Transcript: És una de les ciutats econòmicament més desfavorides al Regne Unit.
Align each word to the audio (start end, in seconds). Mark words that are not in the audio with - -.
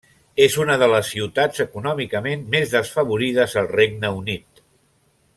És 0.43 0.53
una 0.61 0.77
de 0.83 0.87
les 0.91 1.09
ciutats 1.15 1.61
econòmicament 1.65 2.47
més 2.55 2.73
desfavorides 2.77 3.53
al 3.61 3.69
Regne 3.75 4.11
Unit. 4.23 4.65